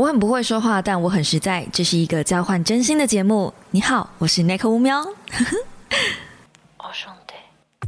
[0.00, 1.66] 我很不会说话，但我很实在。
[1.70, 3.52] 这是一个交换真心的节目。
[3.70, 5.04] 你好，我是 Nick 乌喵。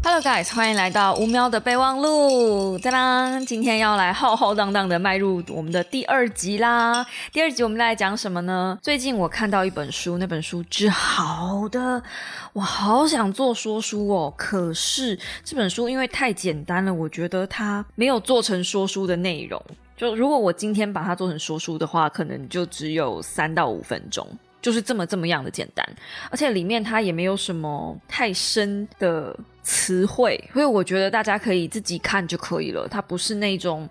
[0.04, 2.78] Hello guys，欢迎来到乌喵的备忘录。
[2.80, 7.06] 当当，今天要来浩浩荡荡的迈入我们的第二集啦。
[7.32, 8.78] 第二集我们来讲什么呢？
[8.82, 12.02] 最近我看到一本书，那本书之好的，
[12.52, 14.34] 我好想做说书哦。
[14.36, 19.64] 可是这本书因为太简单了，我觉得它没有做成说书的内容。
[20.02, 24.26] 就如果我今天把它做成说书的话，可能就只有三到五分钟，
[24.60, 25.88] 就是这么这么样的简单，
[26.28, 33.88] 而且里面它也没有什么太深的词汇，所以我觉得大家可以自己看就可以了，它不是那种。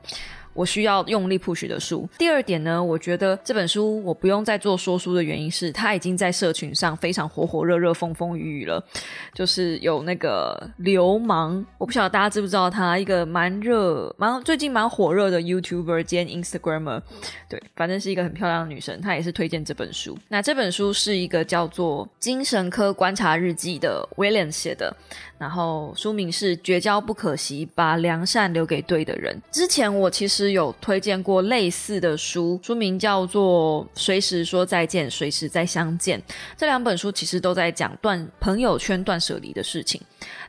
[0.54, 2.08] 我需要用力 push 的书。
[2.18, 8.84] 第二点呢，我觉得这本书我不用再做说书的原因是，它已经在社群上非常火火热热、风风雨雨了。
[9.34, 17.02] 就是有那个流氓，我不晓得大家知不知道他，一个蛮热、蛮最近蛮火热的 YouTuber 兼 Instagramer，
[17.50, 20.18] 对，反正是一个很漂亮的女生，她也是推荐这本书。
[20.28, 24.96] 那这本书是一个叫做《精神科观察日记》的 William 写的。
[25.42, 29.36] 然后书名是《绝交不可惜，把良善留给对的人》。
[29.52, 36.20] 之前我其实有推荐过类似的书，书名叫做《随时说再见，随时再相见》。
[36.56, 40.00] 这两本书其实都在讲断朋友圈断舍离的事情。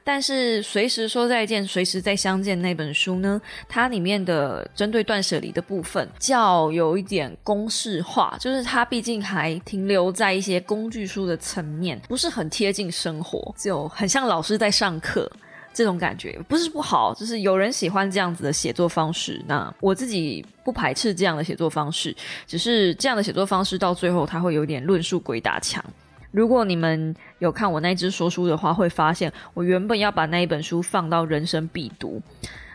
[0.05, 3.41] 但是随时说再见，随时再相见那本书呢？
[3.69, 15.31] 它里面的针对断舍离的部分，较有一点公式化，就是它毕竟还停留在一些工具书的层面，不是很贴近生活，就很像老师在上课
[15.73, 16.39] 这种感觉。
[16.49, 22.15] 不是不好，就是有人喜欢这样子的写作方式，那我自己不排斥这样的写作方式，
[22.47, 25.85] 只是这样的写作方式到最后，它会有点论述鬼打墙。
[26.33, 32.21] 如果你们有看我那支说书的话，会发现我原本要把那一本书放到人生必读，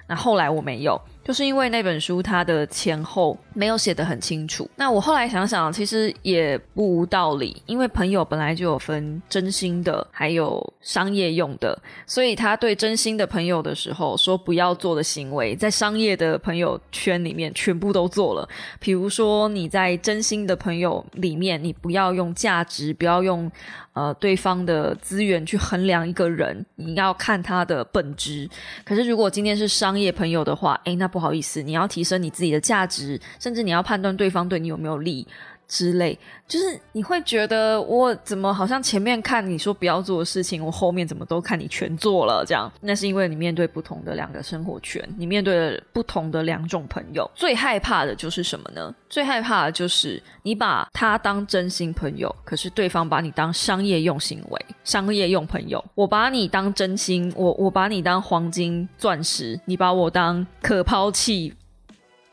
[0.07, 1.01] 那后来我没有。
[1.27, 18.47] 就是因为那本书它的前后没有写得很清楚，那我后来想想，其实也不无道理，因为朋友本来就有分真心的，还有商业用的，所以他对真心的朋友的时候说不要做的行为，在商业的朋友圈里面全部都做了。
[18.79, 23.51] 比如说你在真心的朋友里面，你不要用价值，不要用
[23.91, 28.49] 呃对方的资源去衡量一个人，你要看他的本质。
[28.85, 35.27] 可是如果今天是商业朋友的话，诶，那不好意思，你要提升你自己的价值，甚至你要判断对方对你有没有利。
[35.67, 36.17] 之类。
[36.47, 42.71] 就是你会觉得我怎么好像前面看你说不要做的事情，我后面怎么都看你全做了这样？
[42.79, 47.29] 那是因为你面对不同的两个生活圈，你面对了不同的两种朋友。
[47.35, 48.95] 最害怕的就是什么呢？
[49.09, 55.83] 最害怕的就是你把他当真心朋友，可是对方把你当商业用行为、商业用朋友。
[55.95, 61.53] 我把你当真心，我我把你当黄金钻石，你把我当可抛弃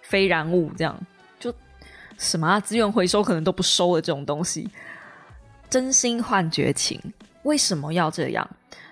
[0.03, 0.97] 非燃物这样。
[2.25, 4.69] 什么资源回收可能都不收的这种东西，
[5.69, 6.99] 真心换绝情，
[7.43, 8.49] 为什么要这样？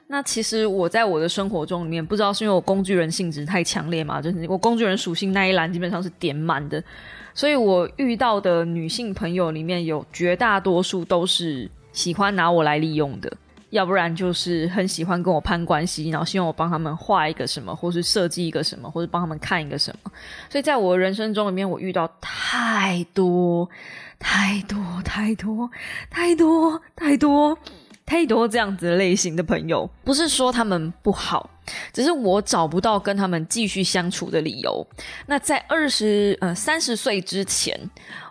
[0.09, 6.83] 那其实我在我的生活中里面，不知道是因为我工具人性质太强烈嘛，就是我工具人属性那一栏基本上是点满的，
[7.33, 13.33] 所以我遇到的女性朋友里面有绝大多数都是喜欢拿我来利用的。
[13.73, 20.13] 要不然就是很喜欢跟我攀关系，然后希望我帮他们画一个什么，或是设计一个什么，或者帮他们看一个什么。
[20.51, 23.67] 所以在我人生中里面，我遇到太多、
[24.19, 25.71] 太多、太多、
[26.11, 27.59] 太多、太多、
[28.05, 29.89] 太多这样子类型的朋友。
[30.05, 31.49] 不是说他们不好，
[31.95, 34.87] 只是我找不到跟他们继续相处的理由。
[35.27, 37.81] 那在二十呃三十岁之前。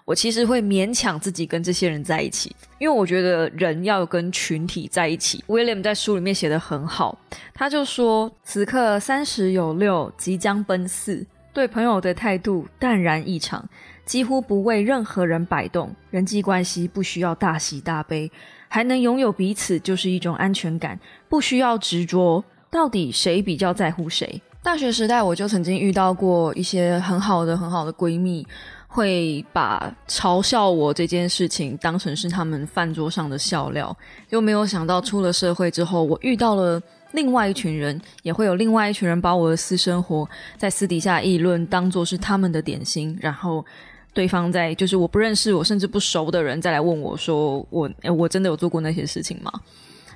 [0.06, 5.44] 我其实会勉强自己跟这些人在一起，因为我觉得人要跟群体在一起。
[5.47, 7.17] William 在书里面写的很好，
[7.53, 13.63] 他就说：“此刻三十有六，即将奔四，对朋友的态度淡然异常，
[14.06, 15.95] 几乎不为任何人摆动。
[16.09, 18.29] 人际关系不需要大喜大悲，
[18.68, 28.45] 还能拥有彼此就是一种安全感，不需要执着到底谁比较在乎谁。”大学时代我就曾经遇到过一些很好的、很好的闺蜜。
[28.94, 33.95] 会把嘲笑我这件事情当成是他们饭桌上的笑料，
[34.31, 36.81] 又没有想到出了社会之后，我遇到了
[37.13, 43.66] 另外一群人，也会有另外一群人把我的私生活在私底下议论，当做是他们的点心，然后
[44.13, 49.50] 对方在就是我不认识我甚至不熟的人再来问我说我我真的有做过那些事情吗？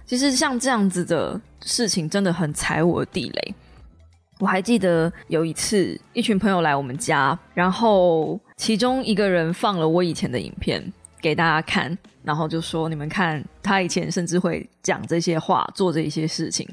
[0.06, 3.56] 其实像这样子的事情真的很踩我地雷。
[4.40, 10.84] 我还记得有一次，一群朋友来我们家，然后其中一个人放了我以前的影片
[11.22, 16.68] 给大家看，然后就说：“你们看，他以前甚至会讲这些话，做这一些事情。”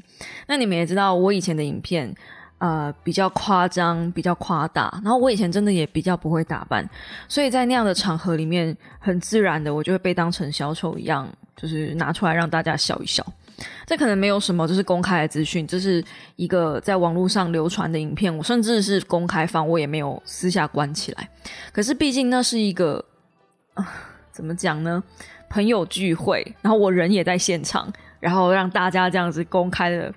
[0.47, 2.13] 那你们也知道，我以前的影片，
[2.57, 4.91] 呃比较夸张、比较夸大。
[5.01, 6.87] 然后我以前真的也比较不会打扮，
[7.29, 13.25] 所以在那样的场合里面，很自然的我就会被当成小丑一样，就是拿出来让大家笑一笑。
[13.85, 16.03] 这可能没有什么，就是公开的资讯，这是
[16.35, 21.29] 一个在网络上流传的影片，我甚至是公开放，我也没有私下关起来。
[21.71, 23.03] 可是毕竟那是一个，
[24.31, 25.03] 怎么讲呢？
[25.49, 30.13] 朋友聚会，然后我人也在现场，然后让大家这样子公开的，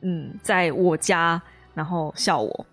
[0.00, 1.40] 嗯，在我家，
[1.74, 2.66] 然后笑我，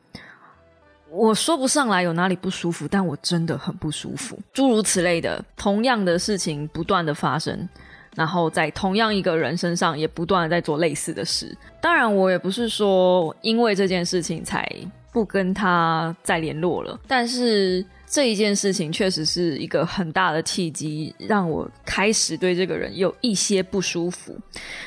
[1.10, 4.40] 我说不上来有哪里不舒服，但我真的很不舒服。
[4.54, 7.68] 诸如此类的，同样的事情不断的发生。
[8.16, 11.56] 然后在同样一个人身上也不断的在做类似的事。
[11.80, 14.68] 当然，我也不是说因为这件事情才
[15.12, 24.38] 不跟他再联络了，但是这一件事情确实是一个很大的契机，让我开始对这个人有一些不舒服。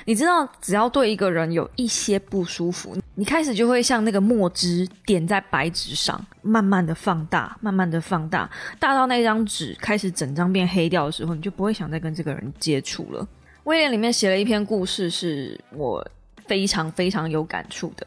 [0.05, 8.49] 你知道，只要对一个人有一些不舒服，你开始就会像那个墨汁点在白纸上，慢慢的放大，慢慢的放大，
[8.79, 13.27] 大到那张纸开始整张变黑掉的时候，你就不会想再跟这个人接触了。
[13.65, 16.09] 威廉里面写了一篇故事，是我
[16.47, 18.07] 非常非常有感触的，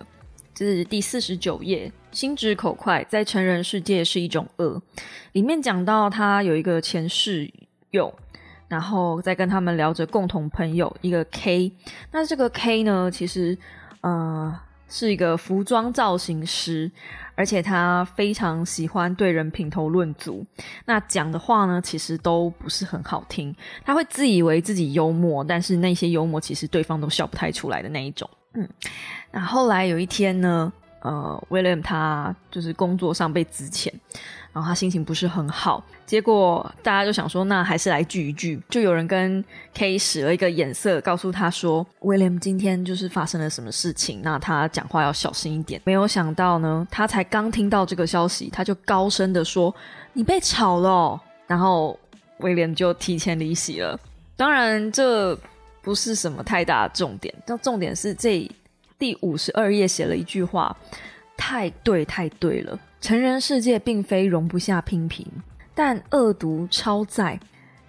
[0.56, 1.92] 这是第四十九页。
[2.14, 4.82] 心直口快，在成人世界是一种恶。
[5.34, 7.52] 里面讲到他有一个前室
[7.90, 8.14] 友，
[8.70, 11.70] 然后在跟他们聊着共同朋友一个 K。
[12.14, 13.58] 那这个 K 呢，其实
[14.00, 14.58] 呃
[14.92, 16.92] 是一个服装造型师。
[17.34, 20.46] 而且他非常喜欢对人品头论足，
[20.86, 23.56] 那讲的话呢，其实都不是很好听。
[23.84, 28.30] 他会自以为自己幽默，但是那些幽默其实对方都笑不太出来的那一种。
[28.54, 28.70] 嗯，
[29.32, 33.92] 那后来有一天呢，呃，William 他就是工作上被辞遣。
[34.54, 38.62] 然后他心情不是很好，结果大家就想说，那还是来聚一聚。
[38.70, 39.44] 就有人跟
[39.74, 45.80] K 使了一个眼色，告诉他说，William 今天就是发生了什么事情，那他讲话要小心一点。
[45.86, 49.74] 没有想到呢，他才刚听到这个消息，他就高声的说
[50.12, 51.98] ：“你被炒了。”然后
[52.40, 53.98] 威廉就提前离席了。
[54.36, 55.38] 当然，这
[55.82, 58.50] 不是什么太大重点，但重点是这
[59.00, 60.76] 第五十二页写了一句话，
[61.44, 62.80] 太对，太对了。
[63.02, 65.26] 成人世界并非容不下批评，
[65.74, 67.40] 但恶毒超载，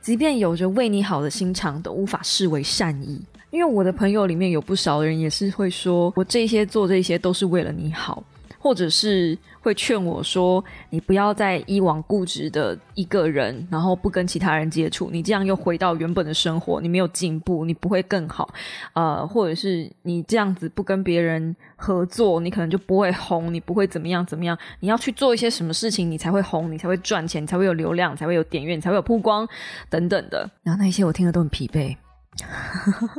[0.00, 3.20] 即便有着为你好的心肠，都无法视为善意。
[3.50, 8.24] 因为我的朋友里面有不少人也是会说，我这些做这些都是为了你好。
[8.62, 18.48] 或者是会劝我说：“你不要再以往固执的一个人，然后不跟其他人接触，你这样又回到原本的生活，你没有进步，你不会更好。
[18.92, 24.56] 呃，或者是你这样子不跟别人合作，你可能就不会红，你不会怎么样怎么样。
[24.78, 29.44] 你要去做一些什么事情，你才会红，你才会赚钱，才会有流量，才会有点阅，才会有曝光
[29.90, 30.48] 等等的。
[30.62, 31.96] 然后那些我听的都很疲惫。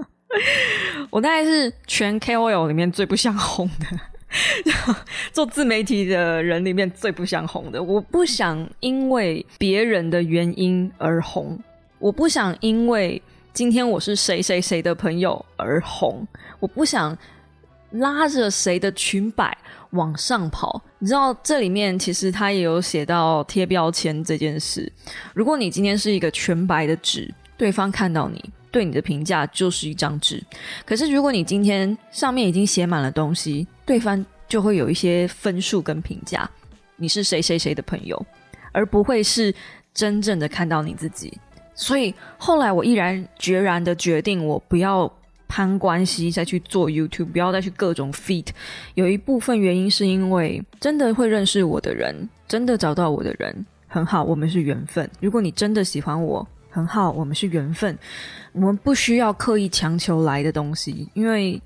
[1.12, 4.00] 我大概是全 KOL 里面最不想红的。”
[5.32, 11.58] 做自媒体的人里面最不想红的，我不想因为别人的原因而红，
[12.00, 13.22] 我不想因为
[13.54, 16.28] 今天我是谁谁谁的朋友而红，
[16.60, 17.18] 我不想
[17.92, 19.56] 拉着谁的裙摆
[19.92, 20.82] 往上跑。
[20.98, 24.92] 你知道这里面其实他也有写到贴标签这件事。
[25.34, 30.44] 如果你今天是一个全白的纸，对方看到你对你的评价就是一张纸。
[30.86, 33.66] 可是如果你今天上面已经写满了东西。
[33.86, 36.50] 对方就会有一些分数跟评价，
[36.96, 38.26] 你是谁谁谁的朋友，
[38.72, 39.54] 而不会是
[39.94, 41.38] 真正的看到你自己。
[41.76, 45.12] 所以后来我毅然决然的决定，我不要
[45.50, 48.48] 攀关系再去做 YouTube，不要再去各种 feat。
[48.94, 55.10] 有一部分原因是因为真的会认识我的人，真的找到我的人很好，我们是缘分。
[55.20, 57.98] 如果你真的喜欢我，很好，我们是缘分。
[58.52, 61.62] 我们不需要刻意强求来的东西，因为。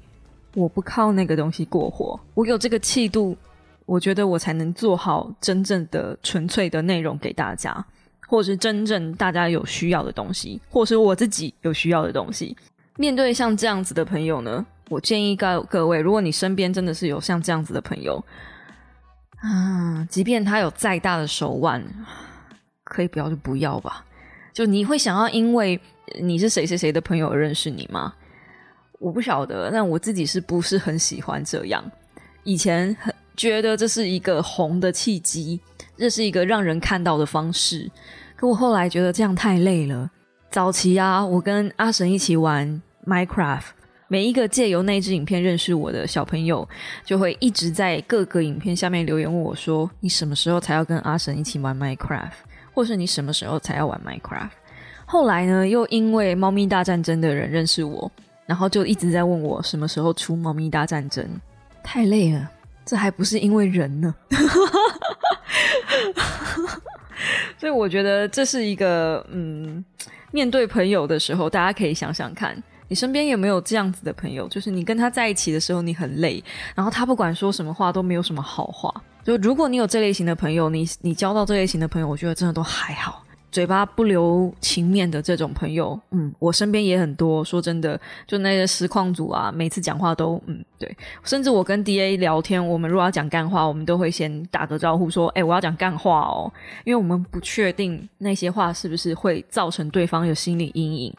[0.56, 3.38] 我不靠那个东西过活，我有这个气度，
[3.86, 7.86] 我觉得我才能做好真正的纯粹的内容给大家，
[8.28, 12.58] 或是真正大家有需要的东西，或是我自己有需要的东西。
[12.96, 18.24] 面对像这样子的朋友呢，我建议各各位，如果你身边真的是有像这样子的朋友，
[19.42, 21.84] 啊，即便他有再大的手腕，
[22.84, 24.04] 可以不要就不要吧。
[24.58, 25.80] 就你会想要因为
[26.20, 28.12] 你是谁谁谁的朋友而认识你吗？
[28.98, 31.84] 我不晓得，但我自己是不是很喜欢这样？
[32.44, 35.62] 以前很觉得这是一个红的契机，
[35.96, 37.88] 这是一个让人看到的方式。
[38.36, 40.10] 可我后来觉得这样太累了。
[40.50, 43.62] 早期啊，我跟阿神一起玩 Minecraft，
[44.08, 46.68] 每一个借由那支影片认识我的小朋友，
[47.06, 52.32] 就会一直在各个影片下面留言问我说：“你什么时候才要跟阿神一起玩 Minecraft？
[52.78, 54.52] 或是你什么时候才要玩 Minecraft？”
[55.08, 58.12] 后来呢，又因为《猫咪大战争》的人认识我。
[58.46, 61.22] 然后就一直在问我什么时候出《猫咪大战争》，
[61.84, 62.50] 太累了，
[62.86, 64.16] 这还不是因为人呢。
[67.58, 69.84] 所以我觉得这是一个嗯，
[70.32, 72.56] 面对朋友的时候，大家可以想想看。
[72.88, 74.48] 你身边有没有这样子的朋友？
[74.48, 76.42] 就是你跟他在一起的时候，你很累，
[76.74, 78.90] 然后他不管说什么话都没有什么好话。
[79.28, 83.22] 就如果你有这类型的朋友，你你交到这类型的朋友，我觉得真的都还好。
[83.52, 87.44] 嘴巴不留情面的这种朋友，嗯，我身边也很多。
[87.44, 90.96] 说真的，就那些实况组啊，每次讲话都嗯对。
[91.26, 96.50] 甚至我跟 D A 聊天，我们如果要讲干话，我们都会先打个招呼说：“哎，我要讲干话哦。”
[96.86, 101.14] 因为我们不确定那些话是不是会造成对方有心理阴影。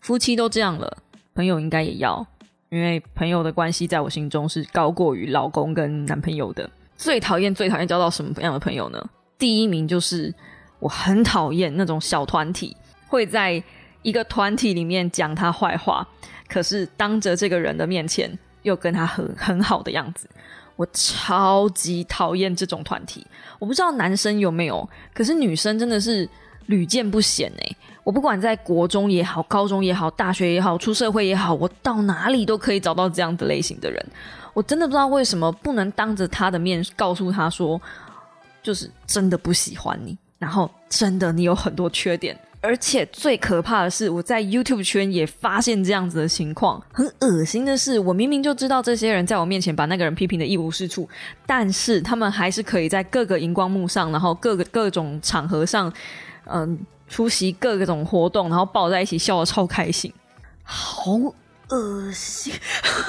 [0.00, 0.98] 夫妻都这样了，
[1.34, 2.26] 朋友应该也要，
[2.68, 6.68] 因为朋友的关系在我心中是高过于老公跟男朋友的。
[7.02, 9.10] 最讨厌、最讨厌交到什么样的朋友呢？
[9.36, 10.32] 第一名就是
[10.78, 12.76] 我很讨厌那种小团体
[13.08, 13.60] 会在
[14.02, 16.06] 一个团体里面讲他坏话，
[16.48, 18.30] 可是当着这个人的面前
[18.62, 20.30] 又跟他很很好的样子。
[20.76, 23.26] 我超级讨厌这种团体。
[23.58, 26.28] 我不知道男生有没有，可是女生真的是
[26.66, 27.76] 屡见不鲜哎。
[28.04, 34.04] 我不管在国中也好，高中也好，大学也好，出社会也好，我到哪里都可以找到这样的类型的人。
[34.54, 37.80] 我真的不知道为什么不能当着他的面告诉他说，
[38.62, 46.82] 就是真的不喜欢你，然后真的你有很多缺点，而且最可怕的是，我在 YouTube 圈也发现这样子的情况。
[46.92, 51.08] 很恶心的是，我明明就知道这些人在我面前把那个人批评的一无是处，
[51.46, 55.90] 但是他们还是可以在各个荧光幕上，然后各个各种场合上，
[56.46, 56.78] 嗯。
[57.08, 60.10] 出席各种活动，然后抱在一起笑的超开心，
[60.62, 61.12] 好
[61.68, 62.54] 恶心！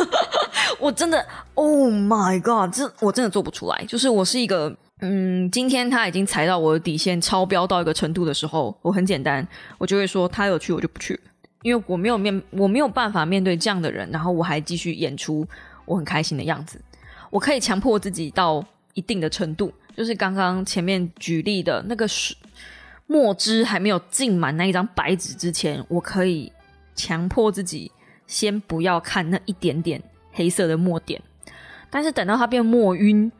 [0.77, 3.85] 我真的，Oh my god，这我真的做不出来。
[3.85, 9.47] 就是我是一个，嗯，今天他已经踩到我的底线，超标到一个程度的时候，我很简单，
[9.77, 11.17] 我就会说他有去我就不去，
[11.61, 15.47] 因为我没有面，我没有办法面对这样的人，然后我还继续演出
[15.85, 16.77] 我很开心的样子。
[17.29, 18.61] 我可以强迫自己到
[18.95, 22.35] 一定的程度，就是刚刚前面举例的那个是。
[23.13, 26.51] 墨汁还没有浸满那一张白纸之前，我可以
[26.95, 27.91] 强迫自己
[28.25, 30.01] 先不要看那一点点
[30.31, 31.21] 黑色的墨点。
[31.91, 33.31] 但是等到它变墨晕，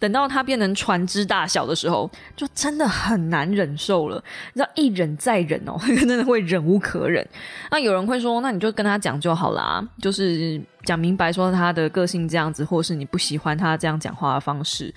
[0.00, 4.16] 等到它变成船只大小的时候，就真的很难忍受了。
[4.52, 7.24] 你知道，一忍再忍哦， 真的会忍无可忍。
[7.70, 14.92] 那有人会说，那你就跟他讲就好啦，就是讲明白说他的个性这样子，或是你不喜欢他这样讲话的方式。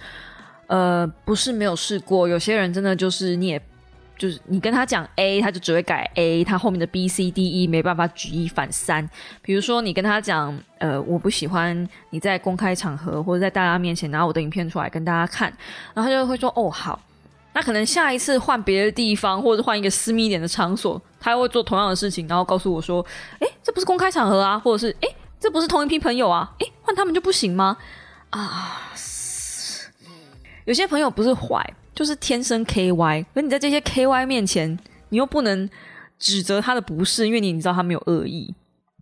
[0.66, 3.62] 呃，不是没有试过，有些人真的就是你也。
[4.18, 9.10] 就是你跟他讲 A，他就只会改 A，他后面的 B、C、D、E 没办法举一反三。
[9.42, 15.52] 比如说你跟他讲，呃，我不喜欢你在公开场合或者在大家面前拿我的影片出来跟大家看，
[15.94, 17.00] 然后他就会说哦好。
[17.56, 23.06] 那可能下一次换别的地方或者换一个私密一点的场所，他会做同样的事情，然后告诉我说，
[23.40, 27.78] 哎，这不是公开场合啊，或者是哎，这不是同一批朋友啊，哎，换他们就不行吗？
[28.32, 28.92] 啊，
[30.66, 31.74] 有些朋友不是坏。
[31.94, 34.78] 就是天生 K Y，可你在这些 K Y 面前，
[35.10, 35.70] 你又不能
[36.18, 38.54] 指责他的不是，因为你你知道他没有恶意。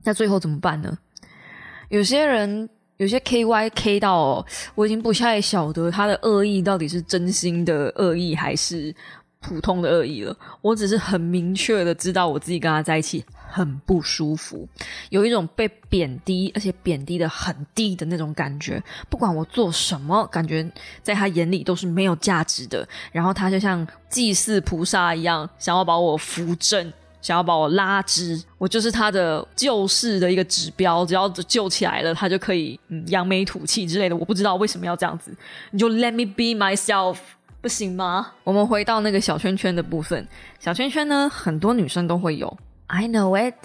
[0.04, 0.98] 那最后怎么办呢？
[1.90, 4.46] 有些人有些 K Y K 到，
[4.76, 8.94] 我已经不太晓得他的恶意到底是真心的恶意还是
[9.40, 10.36] 普通的恶意了。
[10.62, 13.24] 我只是很明确的知道我自己跟他在一起。
[13.52, 14.68] 很不舒服，
[15.10, 18.82] 有一种被贬低，而且贬低的很低的那种感觉。
[19.10, 20.66] 不管我做什么，感觉
[21.04, 22.88] 在他眼里都是没有价值的。
[23.12, 28.42] 然后他就像祭祀菩萨一样，想要把我扶正，想要把我拉直。
[28.58, 34.16] 我就是他的救世的一个指标，只要救起来了，他就可以嗯扬眉吐气之类的。
[34.16, 35.36] 我不知道为什么要这样子，
[35.72, 37.18] 你就 Let me be myself，
[37.60, 38.34] 不行吗？
[38.44, 40.28] 我们回到那个小圈圈的部分，
[40.60, 42.58] 小圈圈呢，很多女生都会有。
[42.94, 43.56] I know it，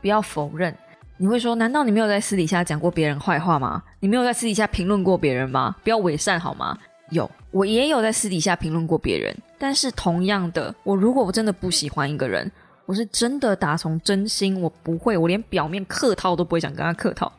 [0.00, 0.74] 不要否认。
[1.18, 3.82] 你会说，难道你没有在私底下讲过别人坏话吗？
[4.00, 5.76] 你没有在私底下评论过别人吗？
[5.84, 6.78] 不要伪善好吗？
[7.10, 9.36] 有，我也有在私底下评论过别人。
[9.58, 12.50] 但是同样的，我如果我真的不喜欢一个人，
[12.86, 17.30] 我是真的打从真心，我不会，我连表面客套都不会想跟他客套。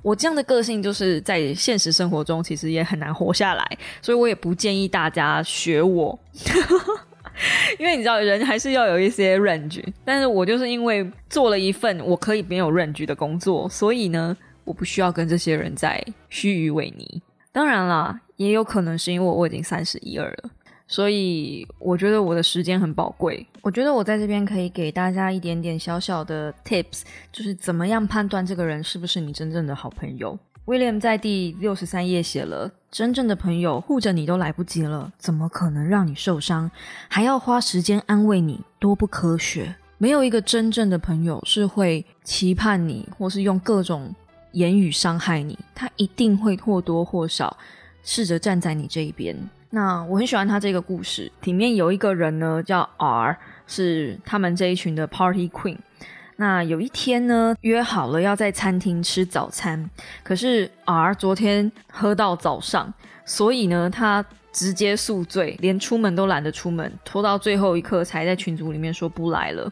[0.00, 6.18] 我这样的个性就是在现实生活中其实也很难活下来，所以我也不建议大家学我。
[7.78, 17.22] 因为你知道，人还是要有一些 range，但是我就是因为做了一份我可以没有 range 的工作，所以呢，我不需要跟这些人在虚与委尼。
[17.52, 20.50] 当然啦，也有可能是因为我已经三十一二了，
[20.86, 23.46] 所以我觉得我的时间很宝贵。
[23.62, 27.02] 我觉得我在这边可以给大家一点点小小的 tips，
[27.32, 30.38] 就是怎么样判断这个人是不是你真正的好朋友。
[30.68, 36.70] William 在第六十三页写了：“真正的朋友护着你都来不及了，怎么可能让你受伤？
[37.08, 39.74] 还要花时间安慰你，多不科学！
[39.96, 44.14] 没有一个真正的朋友是会期盼你，或是用各种
[44.52, 45.58] 言语伤害你。
[45.74, 47.56] 他一定会或多或少
[48.02, 49.34] 试着站在你这一边。
[49.70, 55.78] 那我很喜欢他这个故事，里面有一个人呢叫 R，是他们这一群的 Party Queen。
[56.40, 59.90] 那有一天呢，约好了要在餐厅吃早餐，
[60.22, 69.68] 可是 R 昨天喝到早上，所以呢，他直接宿醉，连出门都懒得出门，拖到最后一刻才在群组里面说不来了。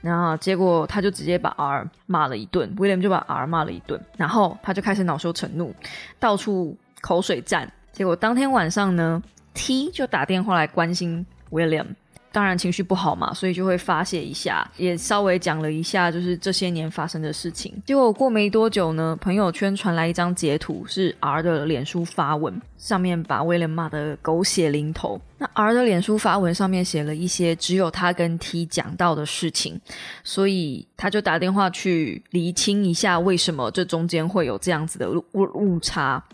[0.00, 5.72] 然后结果他就直接把 R 骂了一顿，William 就把 R 骂了一顿，然后他就开始恼羞成怒，
[6.18, 7.72] 到处口水战。
[7.92, 9.22] 结果当天晚上呢
[9.54, 11.86] ，T 就打电话来关心 William。
[12.32, 17.72] 当然情绪不好嘛，所以就会发泄一下，也稍微讲了一下，就是这些年发生的事情。
[17.84, 25.20] 结果过没多久呢，朋友圈传来一张截图，是 R 的脸书发文，上面把威廉骂得狗血淋头。
[25.36, 29.78] 那 R 的脸书发文上面写了一些只有他跟 T 讲到的事情，
[30.24, 36.24] 所以他就打电话去厘清一下，为什么这中间会有这样子的误误差。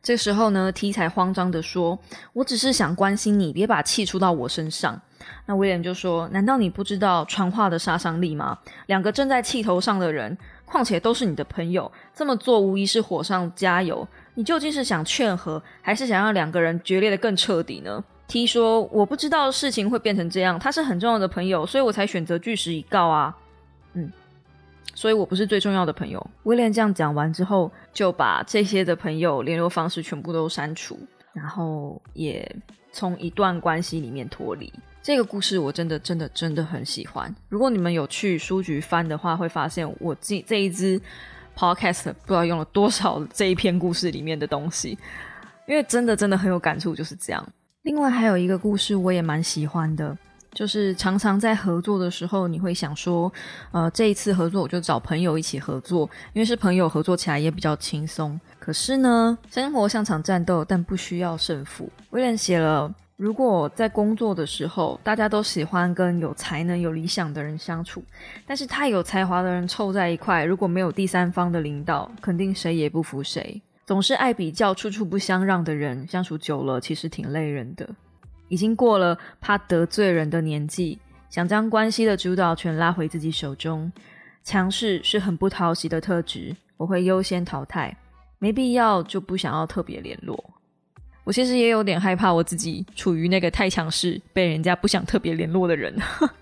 [0.00, 1.98] 这时候呢，T 才慌张的说
[2.32, 4.98] ：“我只是想关心你，别把气出到我身上。”
[5.46, 8.58] 那威廉就说：“难道你不知道传话的杀伤力吗？
[8.86, 14.06] 两个正在气头上的人，况且都是你的朋友，这么做无疑是火上加油。
[14.34, 23.34] 你究竟是想劝和，还是想让两个人决裂的更彻底呢？”T 说：“我不知道事情会变成这样，他是很重要的朋友，所以我才选择据实以告啊。”
[23.94, 24.12] 嗯，
[24.94, 26.24] 所以我不是最重要的朋友。
[26.42, 30.98] 威廉这样讲完之后，就把这些的朋友联络方式全部都删除，
[31.32, 32.54] 然后也
[32.92, 34.70] 从一段关系里面脱离。
[35.02, 37.34] 这个故事我真的真的真的很喜欢。
[37.48, 41.00] 如果你们有去书局翻的话，会发现我这这一支
[41.56, 44.98] podcast 不知道用了多少这一篇故事里面的东西，
[45.66, 47.48] 因为真的真的很有感触，就是这样。
[47.82, 50.14] 另外还有一个故事我也蛮喜欢的，
[50.52, 53.32] 就是常常在合作的时候，你会想说，
[53.72, 58.38] 呃，这一次合作我就找朋友一起合作，因为是朋友合作起来也比较轻松。
[58.58, 61.90] 可是呢，生活像场战斗，但不需要胜负。
[62.10, 62.92] 威廉写了。
[63.18, 68.00] 如果在工作的时候，大家都喜欢跟有才能、有理想的人相处，
[68.46, 73.60] 但是太有才华的人凑在一块，如果没有第三方的领导，肯定谁也不服谁。
[73.84, 77.88] 总是爱比较、处处不相让的人，相处久了其实挺累人的。
[78.46, 80.96] 已经过了怕得罪人的年纪，
[81.28, 83.90] 想将关系的主导权拉回自己手中，
[84.44, 87.96] 强势是很不讨喜的特质，我会优先淘汰，
[88.38, 90.38] 没必要就不想要特别联络。
[91.28, 95.94] 我其实也有点害怕，我自己处于那个太强势、被人家不想特别联络的人。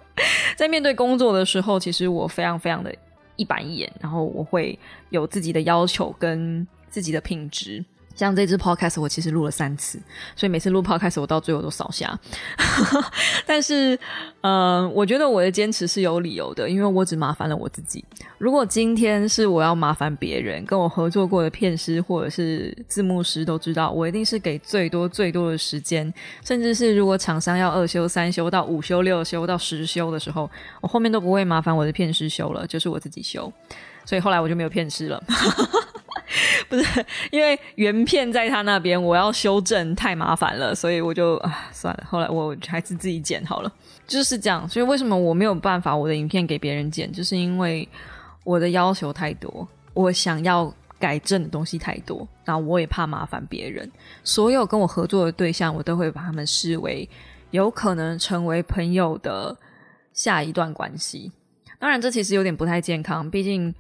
[0.55, 2.95] 在面对工作的时候，其实我非常非常的
[3.35, 4.79] 一板一眼，然后我会
[5.11, 7.85] 有自己的要求跟自己的品质。
[8.17, 10.01] 像这支 podcast 我其实录了三次，
[10.35, 12.19] 所以每次录 podcast 我到最后都扫下。
[13.47, 13.97] 但是，
[14.41, 18.05] 嗯，我觉得我的坚持是有理由的，因为我只麻烦了我自己。
[18.39, 26.13] 如果今天是我要麻烦别人，跟我合作过的片师或者是字幕师都知道，我一定是给最多最多的时间，
[26.45, 30.51] 甚至是如果厂商要二休三休到五休六休到十休的时候，
[30.81, 33.53] 我后面都不会麻烦我的片师修了，就是我自己修。
[34.05, 35.23] 所以后来我就没有片师了。
[36.69, 42.05] 不是因为原片在他那边，我要修正太麻烦了，所以我就啊算了。
[42.09, 43.73] 后来我还是自己剪好了，
[44.07, 44.69] 就是这样。
[44.69, 47.89] 所以为什么我没有办法我的影片给别人剪，就是因为
[48.45, 53.91] 我的要求太多，我想要改正的东西太多，然后我也怕麻烦别人。
[54.25, 57.09] 所有跟我合作的对象，我都会把他们视为
[57.51, 59.57] 有可能成为朋友的
[60.13, 61.33] 下一段关系。
[61.79, 63.75] 当然，这其实有点不太健康，毕竟。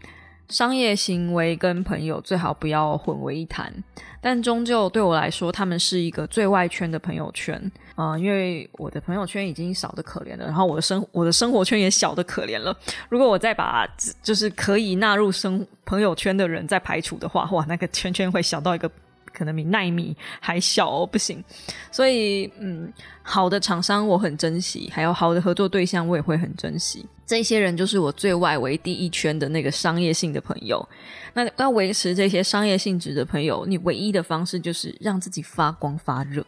[0.48, 3.72] 商业行为跟朋友最好不要混为一谈，
[4.20, 7.60] 但终究对我来说，他们是一个最外圈的朋友圈
[7.94, 12.76] 啊，因为我的朋友圈已经少的可怜了，然后我的生 我的生活圈也小的可怜了。
[13.08, 13.86] 如果我再把
[14.22, 18.90] 就是可以纳入生朋友圈的人再排除的话，哇，那个圈圈会小到一个。
[19.36, 21.44] 可能比奈米还小哦，不行。
[21.90, 22.90] 所以，嗯，
[23.22, 27.04] 好的厂商我很珍惜，还有好的合作对象我也会很珍惜。
[27.26, 30.88] 这些人就是我最外围第一圈的那个商业性的朋友。
[31.34, 36.44] 那要维持这些商业性质的朋友，你唯一的方式就是让自己发光发热。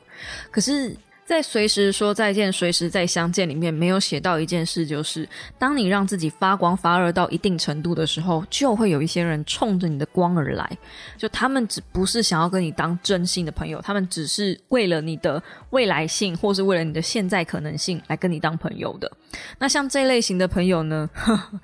[0.51, 0.96] 可是。
[1.28, 10.78] 在随时说再见、随时再相见里面，没有写到一件事，就是当你让自己发光发热到一定程度的时候，就会有一些人冲着你的光而来。
[11.18, 19.12] 就他们只不是想要跟你当真心的朋友，他们只是为了你的未来性，或是为了你的现在可能性来跟你当朋友的。
[19.58, 21.10] 那像这类型的朋友呢，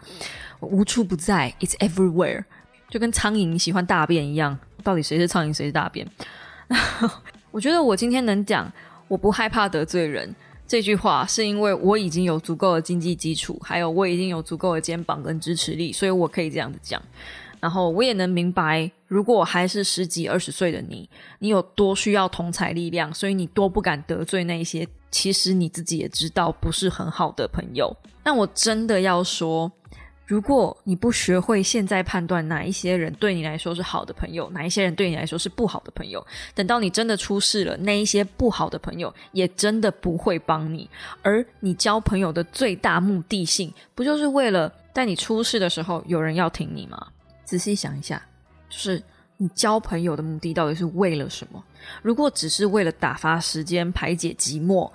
[0.60, 2.44] 无处不在，it's everywhere，
[2.90, 4.58] 就跟苍蝇喜欢大便一样。
[4.82, 6.06] 到底谁是苍蝇，谁是大便？
[7.50, 8.70] 我觉得我今天能讲。
[9.08, 10.34] 我不害怕得罪人
[10.66, 17.00] 这句话，是因为我已经有足够的经济基础，还有我已经有足够的肩膀跟支持力，所以我可以这样子讲。
[17.60, 27.96] 然后我也能明白，如果还是十几二十岁的你，你有多需要同才力量，所以你多不敢得罪那些其实你自己也知道不是很好的朋友。
[28.22, 29.70] 但我真的要说。
[30.26, 40.88] 如果你不学会现在判断哪一些人对你来说是好的朋友，哪一些人对你来说是不好的朋友，等到你真的出事了，那一些不好的朋友也真的不会帮你。
[41.22, 47.06] 而你交朋友的最大目的性，不就是为了在你出事的时候有人要挺你吗？
[47.44, 48.22] 仔细想一下，
[48.70, 49.02] 就是
[49.36, 51.62] 你交朋友的目的到底是为了什么？
[52.00, 54.90] 如果只是为了打发时间、排解寂寞。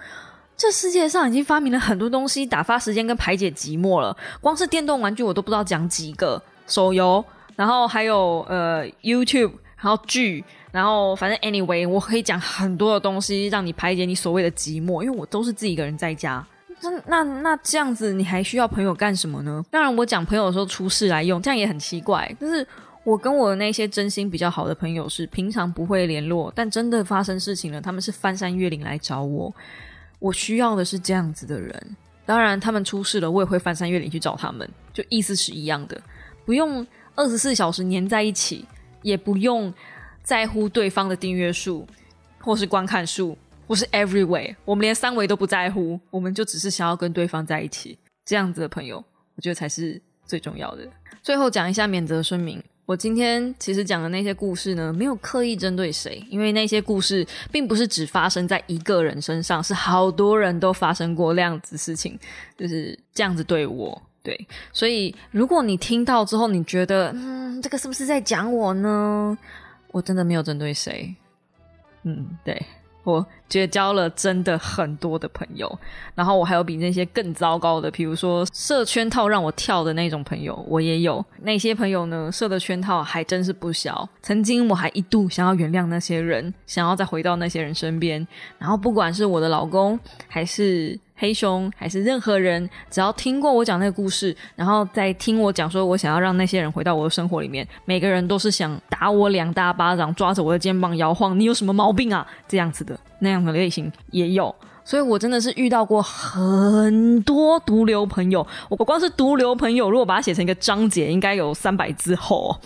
[0.60, 7.24] 这世界上已经发明了很多东西打发时间跟排解寂寞了，光是电动玩具我都不知道讲几个，手游，
[7.56, 10.44] 然后还有呃 YouTube，然后剧，
[10.74, 16.46] 然后反正 anyway 我可以讲很多的东西让你排解你所谓的寂寞，因为我都是自己一个人在家。
[16.82, 19.64] 那那那这样子你还需要朋友干什么呢？
[19.72, 22.30] 当然我讲朋友的时候出事来用，这样也很奇怪。
[22.38, 22.68] 但是
[23.06, 29.54] 我跟我的那些真心比较好的朋友是平常不会联络，但真的发生事情了，他们是翻山越岭来找我。
[30.20, 36.00] 我需要的是这样子的人，当然他们出事了，我也会翻山越岭去找他们，就意思是一样的，
[36.46, 38.66] 不用二十四小时黏在一起，
[39.02, 39.74] 也不用
[40.22, 41.88] 在乎对方的订阅数
[42.40, 49.04] 或是观看数，或是 everywhere，我们连三维都不在乎，我们就只是想要跟对方在一起，这样子的朋友，
[49.36, 50.88] 我觉得才是最重要的。
[51.24, 52.64] 最后讲一下免责声明。
[52.90, 62.18] 我今天其实讲的那些故事呢，没有刻意针对谁，因为那些故事并不是只发生在一个人身上，是好多人都发生过量子事情，
[62.58, 64.36] 就是这样子对我，对，
[64.74, 69.38] 所以如果你听到之后，你觉得，嗯，这个是不是在讲我呢？
[69.92, 71.14] 我真的没有针对谁，
[72.02, 72.60] 嗯，对。
[73.04, 75.80] 我结交了真的很多的朋友，
[76.16, 81.26] 然后我还有比那些更糟糕的，比如说设圈套让我跳的那种朋友，我也有。
[81.42, 84.08] 那些朋友呢，设的圈套还真是不小。
[84.22, 88.28] 曾经我还一度想要原谅那些人，想要再回到那些人身边。
[88.58, 91.00] 然后不管是我的老公还是。
[91.20, 102.26] 黑熊还是任何人，只要听过我讲那个故事，然后再听我讲，说我想要让那些人回到我的生活里面，每个人都是想打我两大巴掌，抓着我的肩膀摇晃，你有什么毛病啊？
[102.48, 104.56] 这样子的那样的类型也有，
[104.86, 108.48] 所以我真的是遇到过很多毒瘤朋友。
[108.70, 112.58] 我光是毒瘤朋友，如果把它写成一个章节，应该有三百字厚。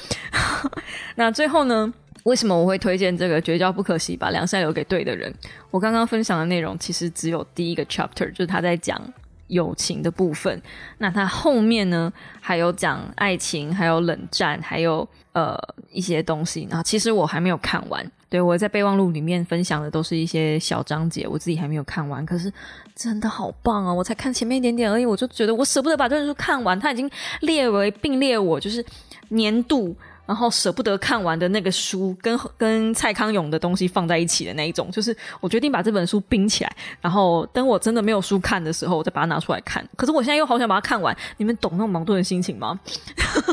[1.15, 1.91] 那最后呢？
[2.23, 5.33] 为什么我会推荐这个绝交不可惜，把良善留给对的人？
[5.69, 9.01] 我刚刚分享的内容其实只有第一个 chapter，就是他在讲
[9.47, 10.62] 友情的部分。
[10.99, 15.57] 那他后面呢，还有讲爱情，还有冷战，还有呃
[15.91, 16.65] 一些东西。
[16.69, 22.25] 然后其实我还没有看完，对我在备忘录里面分享的都是一些小章节，我自己还没有看完。
[22.25, 22.51] 可是
[22.95, 23.93] 真的好棒啊！
[23.93, 26.79] 我才看前面一点点而已，我就觉得我舍不得把这本书看完。
[26.79, 27.09] 它已经
[27.41, 28.83] 列为并列我就是
[29.27, 29.93] 年度。
[30.25, 39.86] 然后舍不得看完的那个书，跟跟蔡康永的东西放在一起的那一种，就是我决定把这本书冰起来，然后等我真的没有书看的时候，我再把它拿出来看。
[39.97, 42.79] 可是我现在又好想把它看完，你们懂那种矛盾的心情吗？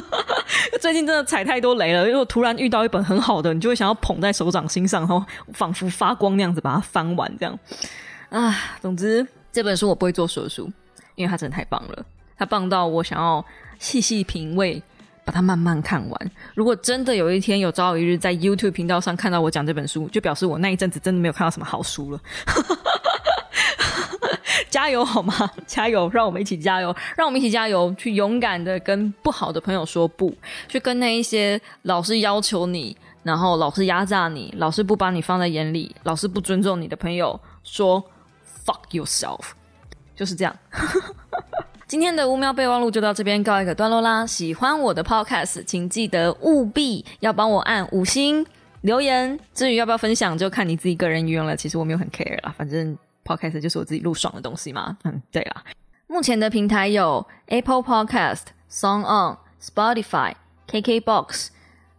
[0.80, 7.58] 最近真的踩太多雷了，因为突然遇到一本很好的，你就会想要捧在手掌心上，然后仿佛发光那样子把它翻完，这样
[8.28, 8.56] 啊。
[8.80, 10.70] 总之这本书我不会做说书，
[11.16, 12.04] 因为它真的太棒了，
[12.38, 13.44] 它棒到我想要
[13.78, 14.80] 细细品味。
[15.24, 16.30] 把它慢慢看完。
[16.54, 22.20] 如果真的有一天有朝一日在 YouTube 频道上看到我讲这本书，就表示我那一阵子真的没有看到什么好书了。
[24.68, 25.50] 加油好吗？
[25.66, 26.08] 加油！
[26.10, 26.94] 让我们一起加油！
[27.16, 30.32] 让我们一起加油，去勇敢的跟不好的朋友说不，
[30.68, 38.02] 去跟那一些老是要求你，然后老是压榨你，老是不把你放在眼里，老是不尊重你的朋友说
[38.64, 39.40] “fuck yourself”，
[40.14, 40.56] 就是这样。
[41.90, 44.24] 今天的五秒备忘录就到这边告一个段落啦！
[44.24, 48.46] 喜欢我的 podcast，请记得务必要帮我按五星
[48.82, 49.36] 留言。
[49.52, 51.56] 至于要不要分享，就看你自己个人意愿了。
[51.56, 54.96] 其实我没有很 care 啦，反正 podcast 就是我自己录爽的东西嘛。
[55.02, 55.64] 嗯，对啦。
[56.06, 60.34] 目前的平台有 Apple Podcast、Song On、Spotify、
[60.68, 61.48] KKBox、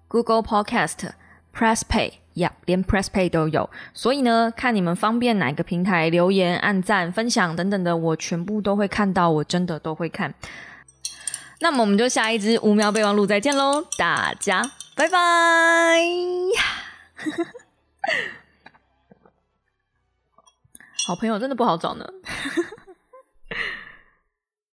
[0.08, 1.10] Google Podcast、
[1.54, 2.14] Press Pay。
[2.36, 10.34] 呀，连 Press Pay 都有，所以呢，看你们方便哪个平台留言、按赞、分享等等的，我全部都会看到，我真的都会看。
[11.60, 14.64] 那么我们就下一支五秒备忘录再见喽，大家
[14.96, 15.20] 拜拜！
[21.08, 22.08] 好朋友真的不好找呢。